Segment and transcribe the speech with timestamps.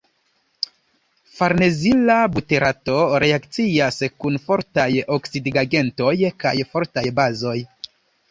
[1.39, 7.57] Farnezila buterato reakcias kun fortaj oksidigagentoj kaj fortaj bazoj.